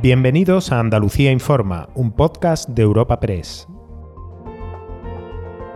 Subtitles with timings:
[0.00, 3.66] Bienvenidos a Andalucía Informa, un podcast de Europa Press.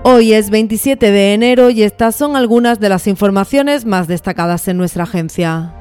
[0.04, 4.77] Hoy es 27 de enero y estas son algunas de las informaciones más destacadas en
[4.77, 5.74] nuestra agencia.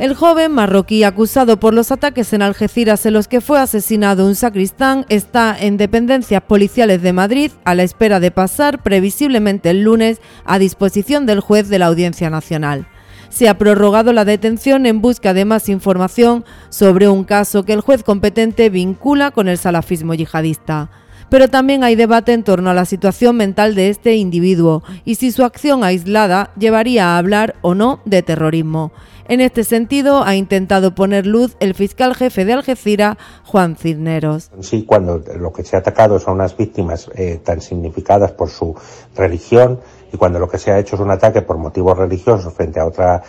[0.00, 4.34] El joven marroquí acusado por los ataques en Algeciras en los que fue asesinado un
[4.34, 10.20] sacristán está en dependencias policiales de Madrid a la espera de pasar previsiblemente el lunes
[10.44, 12.88] a disposición del juez de la Audiencia Nacional
[13.28, 17.80] se ha prorrogado la detención en busca de más información sobre un caso que el
[17.80, 20.90] juez competente vincula con el salafismo yihadista.
[21.28, 25.32] Pero también hay debate en torno a la situación mental de este individuo y si
[25.32, 28.92] su acción aislada llevaría a hablar o no de terrorismo.
[29.28, 34.52] En este sentido, ha intentado poner luz el fiscal jefe de Algeciras, Juan Cisneros.
[34.60, 38.76] Sí, cuando lo que se ha atacado son unas víctimas eh, tan significadas por su
[39.16, 39.80] religión,
[40.12, 42.86] y cuando lo que se ha hecho es un ataque por motivos religiosos frente a
[42.86, 43.22] otra,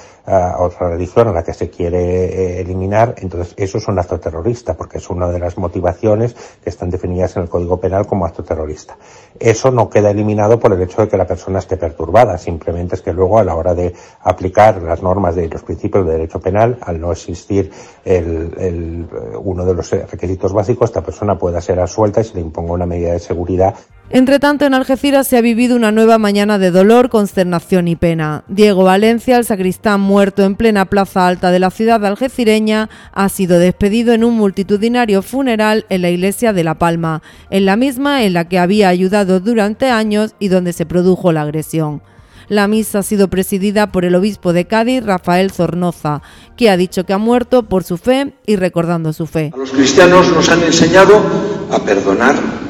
[0.59, 4.75] otra religión a la que se quiere eh, eliminar, entonces eso es un acto terrorista,
[4.75, 8.43] porque es una de las motivaciones que están definidas en el Código Penal como acto
[8.43, 8.97] terrorista.
[9.39, 13.01] Eso no queda eliminado por el hecho de que la persona esté perturbada, simplemente es
[13.01, 16.77] que luego a la hora de aplicar las normas de los principios de derecho penal,
[16.81, 17.71] al no existir
[18.05, 19.07] el, el,
[19.39, 22.85] uno de los requisitos básicos, esta persona pueda ser asuelta y se le imponga una
[22.85, 23.75] medida de seguridad
[24.09, 28.45] entre tanto, en Algeciras se ha vivido una nueva mañana de dolor, consternación y pena.
[28.47, 33.59] Diego Valencia, el sacristán muerto en plena plaza alta de la ciudad algecireña, ha sido
[33.59, 38.31] despedido en un multitudinario funeral en la iglesia de La Palma, en la misma en
[38.31, 42.01] la que había ayudado durante años y donde se produjo la agresión.
[42.47, 46.21] La misa ha sido presidida por el obispo de Cádiz, Rafael Zornoza,
[46.55, 49.51] que ha dicho que ha muerto por su fe y recordando su fe.
[49.53, 51.21] A los cristianos nos han enseñado
[51.69, 52.66] a perdonar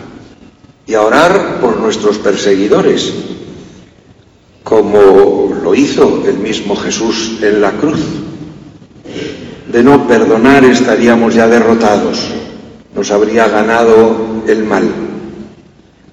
[0.88, 3.14] y a orar por nuestros perseguidores,
[4.64, 8.00] como lo hizo el mismo Jesús en la cruz.
[9.72, 12.20] De no perdonar estaríamos ya derrotados,
[12.96, 14.90] nos habría ganado el mal.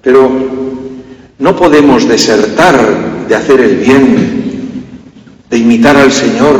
[0.01, 0.29] Pero
[1.39, 4.85] no podemos desertar de hacer el bien,
[5.49, 6.59] de imitar al Señor,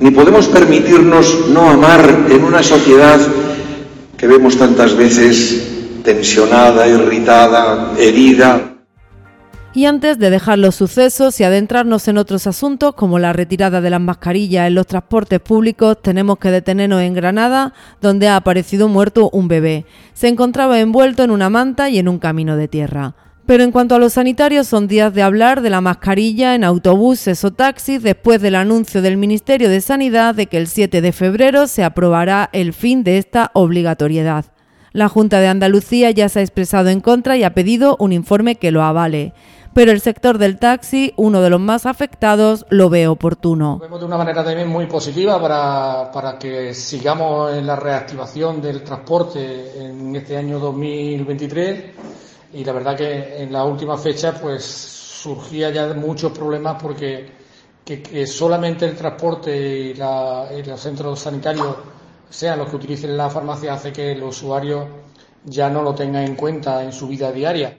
[0.00, 3.20] ni podemos permitirnos no amar en una sociedad
[4.16, 5.71] que vemos tantas veces
[6.02, 8.72] tensionada, irritada, herida.
[9.74, 13.88] Y antes de dejar los sucesos y adentrarnos en otros asuntos como la retirada de
[13.88, 19.30] las mascarillas en los transportes públicos, tenemos que detenernos en Granada, donde ha aparecido muerto
[19.32, 19.86] un bebé.
[20.12, 23.14] Se encontraba envuelto en una manta y en un camino de tierra.
[23.46, 27.42] Pero en cuanto a los sanitarios, son días de hablar de la mascarilla en autobuses
[27.42, 31.66] o taxis después del anuncio del Ministerio de Sanidad de que el 7 de febrero
[31.66, 34.51] se aprobará el fin de esta obligatoriedad.
[34.92, 38.56] La Junta de Andalucía ya se ha expresado en contra y ha pedido un informe
[38.56, 39.32] que lo avale.
[39.74, 43.78] Pero el sector del taxi, uno de los más afectados, lo ve oportuno.
[43.80, 48.60] Lo vemos de una manera también muy positiva para, para que sigamos en la reactivación
[48.60, 51.84] del transporte en este año 2023
[52.52, 57.30] y la verdad que en la última fecha pues surgía ya muchos problemas porque
[57.82, 61.76] que, solamente el transporte y, y los centros sanitarios
[62.32, 64.88] sean los que utilicen la farmacia, hace que el usuario
[65.44, 67.78] ya no lo tenga en cuenta en su vida diaria.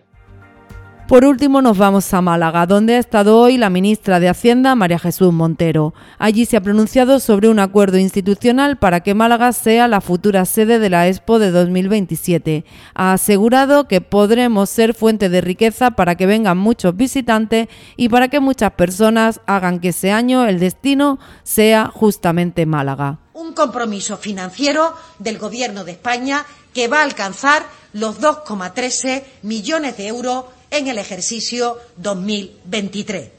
[1.07, 4.99] Por último, nos vamos a Málaga, donde ha estado hoy la ministra de Hacienda, María
[4.99, 5.93] Jesús Montero.
[6.17, 10.79] Allí se ha pronunciado sobre un acuerdo institucional para que Málaga sea la futura sede
[10.79, 12.63] de la Expo de 2027.
[12.93, 18.29] Ha asegurado que podremos ser fuente de riqueza para que vengan muchos visitantes y para
[18.29, 23.19] que muchas personas hagan que ese año el destino sea justamente Málaga
[23.53, 26.43] un compromiso financiero del Gobierno de España
[26.73, 33.29] que va a alcanzar los 2,13 millones de euros en el ejercicio 2023.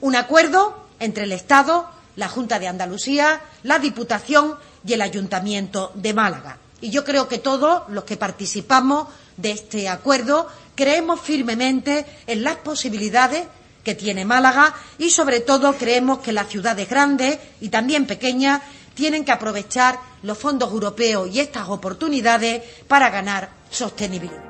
[0.00, 6.14] Un acuerdo entre el Estado, la Junta de Andalucía, la Diputación y el Ayuntamiento de
[6.14, 6.58] Málaga.
[6.80, 9.06] Y yo creo que todos los que participamos
[9.36, 13.46] de este acuerdo creemos firmemente en las posibilidades
[13.84, 18.60] que tiene Málaga y, sobre todo, creemos que las ciudades grandes y también pequeñas
[18.98, 24.42] tienen que aprovechar los fondos europeos y estas oportunidades para ganar sostenibilidad.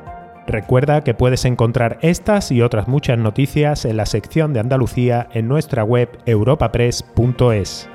[0.46, 5.48] Recuerda que puedes encontrar estas y otras muchas noticias en la sección de Andalucía en
[5.48, 7.90] nuestra web europapress.es.